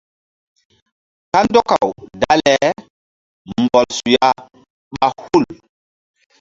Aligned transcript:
Kandɔkaw 1.31 1.89
dale 2.21 2.55
mbɔl 3.61 3.85
suya 3.97 4.29
ɓa 4.97 5.05
hul. 5.21 5.45